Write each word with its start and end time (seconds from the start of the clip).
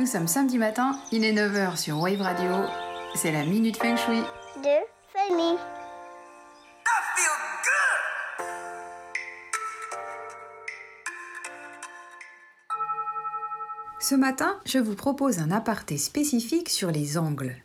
Nous 0.00 0.06
sommes 0.06 0.28
samedi 0.28 0.56
matin, 0.56 0.98
il 1.12 1.24
est 1.26 1.34
9h 1.34 1.76
sur 1.76 2.00
Wave 2.00 2.22
Radio. 2.22 2.50
C'est 3.14 3.32
la 3.32 3.44
Minute 3.44 3.76
Feng 3.76 3.98
Shui. 3.98 4.22
de 4.62 4.78
famille. 5.12 5.58
Ce 14.00 14.14
matin, 14.14 14.58
je 14.64 14.78
vous 14.78 14.94
propose 14.94 15.38
un 15.38 15.50
aparté 15.50 15.98
spécifique 15.98 16.70
sur 16.70 16.90
les 16.90 17.18
angles. 17.18 17.56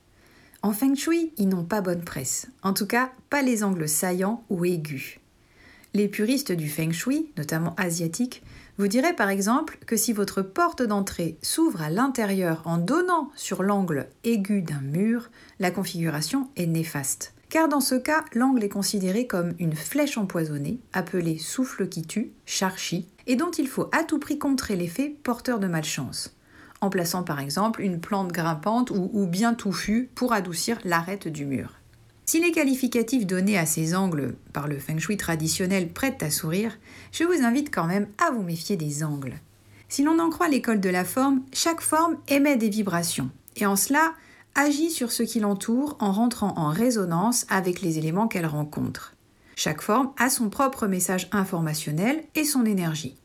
En 0.62 0.74
Feng 0.74 0.96
Shui, 0.96 1.32
ils 1.38 1.48
n'ont 1.48 1.64
pas 1.64 1.80
bonne 1.80 2.04
presse. 2.04 2.48
En 2.64 2.74
tout 2.74 2.86
cas, 2.86 3.14
pas 3.30 3.44
les 3.44 3.64
angles 3.64 3.88
saillants 3.88 4.44
ou 4.50 4.66
aigus. 4.66 5.22
Les 5.94 6.10
puristes 6.10 6.52
du 6.52 6.68
Feng 6.68 6.92
Shui, 6.92 7.32
notamment 7.38 7.76
asiatiques, 7.78 8.44
vous 8.78 8.88
diraient 8.88 9.16
par 9.16 9.30
exemple 9.30 9.78
que 9.86 9.96
si 9.96 10.14
votre 10.14 10.42
porte 10.42 10.82
d'entrée 10.82 11.38
s'ouvre 11.42 11.82
à 11.82 11.90
l'intérieur 11.90 12.62
en 12.66 12.78
donnant 12.78 13.32
sur 13.36 13.64
l'angle 13.64 14.08
aigu 14.24 14.62
d'un 14.62 14.82
mur, 14.82 15.30
la 15.60 15.72
configuration 15.72 16.50
est 16.56 16.68
néfaste. 16.68 17.34
Car 17.50 17.70
dans 17.70 17.80
ce 17.80 17.96
cas, 17.96 18.26
l'angle 18.34 18.64
est 18.64 18.70
considéré 18.70 19.28
comme 19.28 19.54
une 19.60 19.76
flèche 19.76 20.18
empoisonnée, 20.18 20.80
appelée 20.94 21.38
souffle 21.38 21.88
qui 21.88 22.04
tue, 22.04 22.32
charchi, 22.46 23.08
et 23.28 23.36
dont 23.36 23.52
il 23.52 23.68
faut 23.68 23.90
à 23.92 24.04
tout 24.04 24.20
prix 24.20 24.38
contrer 24.38 24.76
l'effet 24.76 25.16
porteur 25.24 25.60
de 25.60 25.68
malchance, 25.68 26.36
en 26.82 26.90
plaçant 26.90 27.24
par 27.24 27.40
exemple 27.40 27.82
une 27.82 28.02
plante 28.02 28.32
grimpante 28.32 28.92
ou, 28.92 29.10
ou 29.14 29.26
bien 29.26 29.54
touffue 29.54 30.10
pour 30.16 30.34
adoucir 30.34 30.80
l'arête 30.84 31.28
du 31.28 31.46
mur. 31.46 31.80
Si 32.36 32.42
les 32.42 32.52
qualificatifs 32.52 33.26
donnés 33.26 33.58
à 33.58 33.66
ces 33.66 33.96
angles 33.96 34.36
par 34.52 34.68
le 34.68 34.78
feng 34.78 35.00
shui 35.00 35.16
traditionnel 35.16 35.88
prêtent 35.88 36.22
à 36.22 36.30
sourire, 36.30 36.78
je 37.14 37.24
vous 37.24 37.46
invite 37.46 37.74
quand 37.74 37.86
même 37.88 38.08
à 38.18 38.30
vous 38.30 38.44
méfier 38.44 38.76
des 38.76 39.06
angles. 39.06 39.36
Si 39.88 40.04
l'on 40.04 40.20
en 40.20 40.30
croit 40.30 40.50
l'école 40.50 40.82
de 40.82 40.90
la 40.90 41.06
forme, 41.06 41.44
chaque 41.54 41.80
forme 41.80 42.18
émet 42.28 42.58
des 42.58 42.68
vibrations, 42.68 43.30
et 43.56 43.66
en 43.66 43.78
cela 43.78 44.12
agit 44.54 44.92
sur 44.92 45.14
ce 45.14 45.24
qui 45.24 45.40
l'entoure 45.40 45.96
en 46.02 46.12
rentrant 46.12 46.54
en 46.58 46.72
résonance 46.72 47.46
avec 47.48 47.80
les 47.82 48.00
éléments 48.00 48.28
qu'elle 48.28 48.48
rencontre. 48.48 49.14
Chaque 49.56 49.82
forme 49.82 50.12
a 50.18 50.30
son 50.30 50.50
propre 50.50 50.88
message 50.88 51.30
informationnel 51.32 52.22
et 52.36 52.44
son 52.44 52.66
énergie. 52.66 53.16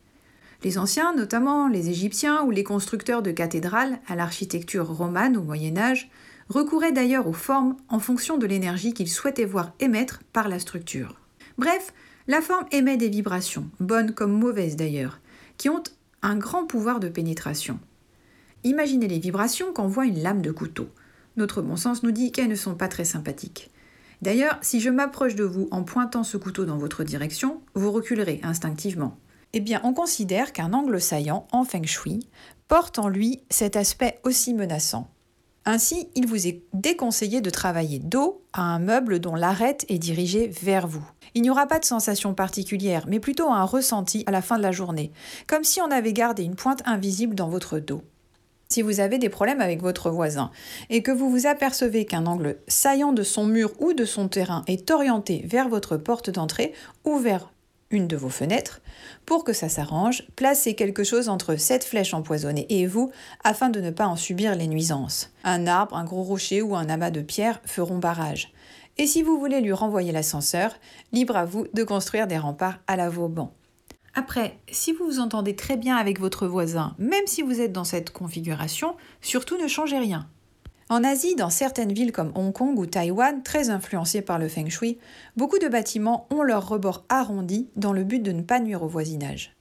Les 0.63 0.77
anciens, 0.77 1.13
notamment 1.13 1.67
les 1.67 1.89
Égyptiens 1.89 2.43
ou 2.43 2.51
les 2.51 2.63
constructeurs 2.63 3.23
de 3.23 3.31
cathédrales 3.31 3.99
à 4.07 4.15
l'architecture 4.15 4.87
romane 4.87 5.35
au 5.35 5.41
Moyen 5.41 5.77
Âge, 5.77 6.09
recouraient 6.49 6.91
d'ailleurs 6.91 7.27
aux 7.27 7.33
formes 7.33 7.77
en 7.89 7.99
fonction 7.99 8.37
de 8.37 8.45
l'énergie 8.45 8.93
qu'ils 8.93 9.09
souhaitaient 9.09 9.45
voir 9.45 9.73
émettre 9.79 10.21
par 10.33 10.47
la 10.47 10.59
structure. 10.59 11.19
Bref, 11.57 11.93
la 12.27 12.41
forme 12.41 12.65
émet 12.71 12.97
des 12.97 13.09
vibrations, 13.09 13.69
bonnes 13.79 14.13
comme 14.13 14.31
mauvaises 14.31 14.75
d'ailleurs, 14.75 15.19
qui 15.57 15.69
ont 15.69 15.83
un 16.21 16.37
grand 16.37 16.65
pouvoir 16.65 16.99
de 16.99 17.09
pénétration. 17.09 17.79
Imaginez 18.63 19.07
les 19.07 19.19
vibrations 19.19 19.73
qu'envoie 19.73 20.05
une 20.05 20.21
lame 20.21 20.41
de 20.41 20.51
couteau. 20.51 20.87
Notre 21.37 21.61
bon 21.61 21.75
sens 21.75 22.03
nous 22.03 22.11
dit 22.11 22.31
qu'elles 22.31 22.47
ne 22.47 22.55
sont 22.55 22.75
pas 22.75 22.87
très 22.87 23.05
sympathiques. 23.05 23.71
D'ailleurs, 24.21 24.59
si 24.61 24.79
je 24.79 24.89
m'approche 24.89 25.35
de 25.35 25.43
vous 25.43 25.67
en 25.71 25.83
pointant 25.83 26.23
ce 26.23 26.37
couteau 26.37 26.65
dans 26.65 26.77
votre 26.77 27.03
direction, 27.03 27.61
vous 27.73 27.91
reculerez 27.91 28.39
instinctivement. 28.43 29.17
Eh 29.53 29.59
bien, 29.59 29.81
on 29.83 29.93
considère 29.93 30.53
qu'un 30.53 30.73
angle 30.73 31.01
saillant 31.01 31.47
en 31.51 31.63
feng 31.63 31.85
shui 31.85 32.27
porte 32.67 32.99
en 32.99 33.09
lui 33.09 33.41
cet 33.49 33.75
aspect 33.75 34.19
aussi 34.23 34.53
menaçant. 34.53 35.09
Ainsi, 35.65 36.07
il 36.15 36.25
vous 36.25 36.47
est 36.47 36.63
déconseillé 36.73 37.39
de 37.39 37.49
travailler 37.51 37.99
dos 37.99 38.41
à 38.51 38.61
un 38.61 38.79
meuble 38.79 39.19
dont 39.19 39.35
l'arête 39.35 39.85
est 39.89 39.99
dirigée 39.99 40.47
vers 40.47 40.87
vous. 40.87 41.07
Il 41.35 41.43
n'y 41.43 41.51
aura 41.51 41.67
pas 41.67 41.77
de 41.77 41.85
sensation 41.85 42.33
particulière, 42.33 43.05
mais 43.07 43.19
plutôt 43.19 43.51
un 43.51 43.63
ressenti 43.63 44.23
à 44.25 44.31
la 44.31 44.41
fin 44.41 44.57
de 44.57 44.63
la 44.63 44.71
journée, 44.71 45.11
comme 45.47 45.63
si 45.63 45.79
on 45.79 45.91
avait 45.91 46.13
gardé 46.13 46.43
une 46.43 46.55
pointe 46.55 46.81
invisible 46.85 47.35
dans 47.35 47.47
votre 47.47 47.79
dos. 47.79 48.01
Si 48.69 48.81
vous 48.81 49.01
avez 49.01 49.19
des 49.19 49.29
problèmes 49.29 49.61
avec 49.61 49.81
votre 49.81 50.09
voisin 50.09 50.49
et 50.89 51.03
que 51.03 51.11
vous 51.11 51.29
vous 51.29 51.45
apercevez 51.45 52.05
qu'un 52.05 52.25
angle 52.25 52.57
saillant 52.67 53.11
de 53.11 53.21
son 53.21 53.45
mur 53.45 53.71
ou 53.79 53.93
de 53.93 54.05
son 54.05 54.29
terrain 54.29 54.63
est 54.65 54.89
orienté 54.91 55.43
vers 55.45 55.67
votre 55.67 55.97
porte 55.97 56.29
d'entrée 56.29 56.73
ou 57.03 57.17
vers 57.17 57.50
une 57.91 58.07
de 58.07 58.17
vos 58.17 58.29
fenêtres, 58.29 58.81
pour 59.25 59.43
que 59.43 59.53
ça 59.53 59.69
s'arrange, 59.69 60.23
placez 60.35 60.75
quelque 60.75 61.03
chose 61.03 61.29
entre 61.29 61.55
cette 61.55 61.83
flèche 61.83 62.13
empoisonnée 62.13 62.65
et 62.69 62.87
vous 62.87 63.11
afin 63.43 63.69
de 63.69 63.81
ne 63.81 63.91
pas 63.91 64.07
en 64.07 64.15
subir 64.15 64.55
les 64.55 64.67
nuisances. 64.67 65.31
Un 65.43 65.67
arbre, 65.67 65.95
un 65.95 66.05
gros 66.05 66.23
rocher 66.23 66.61
ou 66.61 66.75
un 66.75 66.89
amas 66.89 67.11
de 67.11 67.21
pierres 67.21 67.61
feront 67.65 67.99
barrage. 67.99 68.53
Et 68.97 69.07
si 69.07 69.21
vous 69.21 69.39
voulez 69.39 69.61
lui 69.61 69.73
renvoyer 69.73 70.11
l'ascenseur, 70.11 70.75
libre 71.11 71.35
à 71.35 71.45
vous 71.45 71.67
de 71.73 71.83
construire 71.83 72.27
des 72.27 72.37
remparts 72.37 72.79
à 72.87 72.95
la 72.95 73.09
Vauban. 73.09 73.53
Après, 74.13 74.59
si 74.69 74.91
vous 74.91 75.05
vous 75.05 75.19
entendez 75.19 75.55
très 75.55 75.77
bien 75.77 75.95
avec 75.95 76.19
votre 76.19 76.45
voisin, 76.45 76.95
même 76.99 77.27
si 77.27 77.41
vous 77.41 77.61
êtes 77.61 77.71
dans 77.71 77.85
cette 77.85 78.11
configuration, 78.11 78.95
surtout 79.21 79.57
ne 79.57 79.67
changez 79.67 79.97
rien. 79.97 80.27
En 80.91 81.05
Asie, 81.05 81.35
dans 81.35 81.49
certaines 81.49 81.93
villes 81.93 82.11
comme 82.11 82.33
Hong 82.35 82.51
Kong 82.51 82.77
ou 82.77 82.85
Taïwan, 82.85 83.43
très 83.43 83.69
influencées 83.69 84.21
par 84.21 84.37
le 84.37 84.49
feng 84.49 84.67
shui, 84.67 84.97
beaucoup 85.37 85.57
de 85.57 85.69
bâtiments 85.69 86.27
ont 86.31 86.43
leur 86.43 86.67
rebord 86.67 87.05
arrondi 87.07 87.69
dans 87.77 87.93
le 87.93 88.03
but 88.03 88.21
de 88.21 88.33
ne 88.33 88.41
pas 88.41 88.59
nuire 88.59 88.83
au 88.83 88.89
voisinage. 88.89 89.55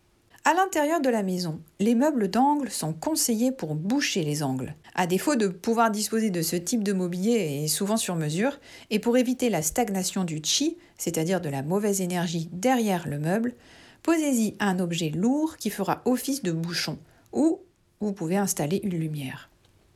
À 0.45 0.55
l'intérieur 0.55 1.01
de 1.01 1.09
la 1.09 1.23
maison, 1.23 1.61
les 1.79 1.95
meubles 1.95 2.27
d'angle 2.27 2.69
sont 2.69 2.93
conseillés 2.93 3.53
pour 3.53 3.77
boucher 3.77 4.25
les 4.25 4.43
angles. 4.43 4.75
À 4.97 5.07
défaut 5.07 5.37
de 5.37 5.47
pouvoir 5.47 5.93
disposer 5.93 6.31
de 6.31 6.43
ce 6.43 6.57
type 6.57 6.83
de 6.83 6.93
mobilier 6.93 7.61
et 7.63 7.69
souvent 7.69 7.97
sur 7.97 8.17
mesure, 8.17 8.59
et 8.91 8.99
pour 8.99 9.17
éviter 9.17 9.51
la 9.51 9.63
stagnation 9.63 10.25
du 10.25 10.41
chi, 10.43 10.79
c'est-à-dire 10.99 11.41
de 11.41 11.49
la 11.49 11.63
mauvaise 11.63 12.01
énergie 12.01 12.49
derrière 12.51 13.07
le 13.07 13.21
meuble, 13.21 13.55
posez-y 14.03 14.57
un 14.59 14.81
objet 14.81 15.11
lourd 15.11 15.59
qui 15.59 15.71
fera 15.71 16.03
office 16.07 16.43
de 16.43 16.51
bouchon, 16.51 16.99
ou 17.33 17.61
vous 18.01 18.13
pouvez 18.13 18.37
installer 18.37 18.81
une 18.83 18.99
lumière. 18.99 19.50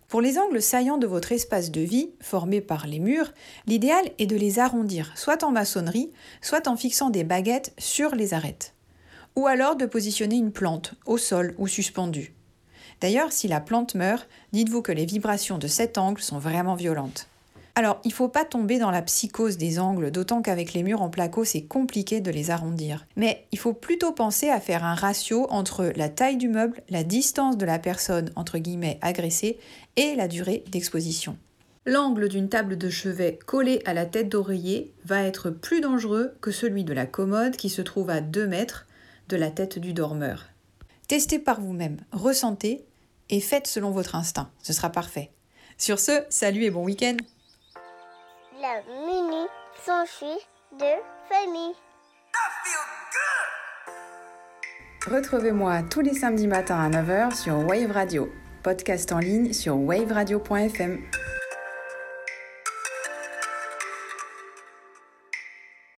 Pour 0.09 0.21
les 0.21 0.39
angles 0.39 0.63
saillants 0.63 0.99
de 0.99 1.07
votre 1.07 1.33
espace 1.33 1.71
de 1.71 1.81
vie, 1.81 2.11
formés 2.21 2.61
par 2.61 2.87
les 2.87 2.99
murs, 2.99 3.33
l'idéal 3.67 4.05
est 4.19 4.27
de 4.27 4.37
les 4.37 4.59
arrondir, 4.59 5.13
soit 5.17 5.43
en 5.43 5.51
maçonnerie, 5.51 6.13
soit 6.41 6.69
en 6.69 6.77
fixant 6.77 7.11
des 7.11 7.25
baguettes 7.25 7.73
sur 7.79 8.15
les 8.15 8.35
arêtes. 8.35 8.75
Ou 9.37 9.47
alors 9.47 9.77
de 9.77 9.87
positionner 9.87 10.37
une 10.37 10.53
plante, 10.53 10.95
au 11.07 11.19
sol 11.19 11.55
ou 11.59 11.67
suspendue. 11.67 12.35
D'ailleurs, 13.01 13.33
si 13.33 13.49
la 13.49 13.61
plante 13.61 13.95
meurt, 13.95 14.29
dites-vous 14.53 14.83
que 14.83 14.93
les 14.93 15.07
vibrations 15.07 15.59
de 15.59 15.67
cet 15.67 15.99
angle 15.99 16.23
sont 16.23 16.39
vraiment 16.39 16.77
violentes. 16.77 17.29
Alors, 17.77 18.01
il 18.05 18.09
ne 18.09 18.15
faut 18.15 18.29
pas 18.29 18.45
tomber 18.45 18.79
dans 18.79 18.93
la 18.93 19.03
psychose 19.03 19.57
des 19.57 19.81
angles, 19.81 20.13
d'autant 20.13 20.43
qu'avec 20.43 20.75
les 20.75 20.85
murs 20.85 21.03
en 21.03 21.11
placo, 21.11 21.45
c'est 21.45 21.65
compliqué 21.65 22.21
de 22.21 22.31
les 22.31 22.51
arrondir. 22.51 23.05
Mais 23.17 23.47
il 23.51 23.59
faut 23.59 23.73
plutôt 23.73 24.13
penser 24.13 24.49
à 24.49 24.61
faire 24.61 24.85
un 24.85 24.95
ratio 24.95 25.49
entre 25.51 25.93
la 25.97 26.09
taille 26.09 26.37
du 26.37 26.49
meuble, 26.49 26.83
la 26.89 27.03
distance 27.03 27.59
de 27.59 27.67
la 27.67 27.81
personne, 27.81 28.31
entre 28.37 28.59
guillemets, 28.59 28.99
agressée, 29.03 29.59
et 29.97 30.15
la 30.15 30.29
durée 30.29 30.63
d'exposition. 30.71 31.37
L'angle 31.85 32.29
d'une 32.29 32.49
table 32.49 32.79
de 32.79 32.89
chevet 32.89 33.41
collée 33.45 33.83
à 33.87 33.93
la 33.93 34.07
tête 34.07 34.29
d'oreiller 34.29 34.95
va 35.05 35.23
être 35.23 35.51
plus 35.51 35.81
dangereux 35.81 36.35
que 36.41 36.53
celui 36.53 36.85
de 36.85 36.95
la 36.95 37.07
commode 37.07 37.57
qui 37.57 37.69
se 37.69 37.83
trouve 37.83 38.09
à 38.09 38.21
2 38.21 38.47
mètres 38.47 38.87
de 39.29 39.37
la 39.37 39.51
tête 39.51 39.81
du 39.81 39.93
dormeur. 39.93 40.47
Testez 41.09 41.41
par 41.41 41.61
vous-même, 41.61 41.99
ressentez 42.13 42.85
et 43.31 43.41
faites 43.41 43.67
selon 43.67 43.91
votre 43.91 44.15
instinct. 44.15 44.51
Ce 44.63 44.73
sera 44.73 44.91
parfait. 44.91 45.31
Sur 45.77 45.99
ce, 45.99 46.23
salut 46.31 46.65
et 46.65 46.71
bon 46.71 46.85
week-end 46.85 47.17
La 48.65 48.81
mini 49.07 49.45
s'enfuit 49.85 50.41
de 50.73 50.87
famille. 51.29 51.75
Retrouvez-moi 55.07 55.83
tous 55.91 56.01
les 56.01 56.15
samedis 56.15 56.47
matins 56.47 56.81
à 56.81 56.89
9h 56.89 57.35
sur 57.35 57.59
Wave 57.59 57.91
Radio, 57.91 58.33
podcast 58.63 59.13
en 59.13 59.19
ligne 59.19 59.53
sur 59.53 59.77
waveradio.fm. 59.79 61.03